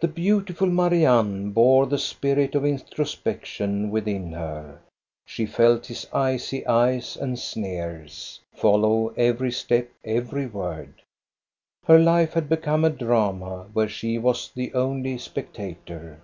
The 0.00 0.08
beautiful 0.08 0.66
Marianne 0.66 1.52
bore 1.52 1.86
the 1.86 1.96
spirit 2.00 2.56
of 2.56 2.64
intro 2.66 3.04
spection 3.04 3.88
within 3.88 4.32
her. 4.32 4.80
She 5.28 5.46
felt 5.46 5.86
his 5.86 6.08
icy 6.12 6.66
eyes 6.66 7.16
and 7.16 7.38
sneers 7.38 7.84
I40 7.88 8.02
THE 8.02 8.02
STORY 8.02 8.02
OF 8.02 8.02
GOSTA 8.02 8.42
BERLING 8.50 8.60
follow 8.62 9.26
every 9.28 9.52
step, 9.52 9.90
every 10.04 10.46
word. 10.48 11.02
Her 11.86 11.98
life 12.00 12.32
had 12.32 12.48
become 12.48 12.84
a 12.84 12.90
drama 12.90 13.68
where 13.72 13.88
she 13.88 14.18
was 14.18 14.50
the 14.50 14.74
only 14.74 15.16
spectator. 15.18 16.20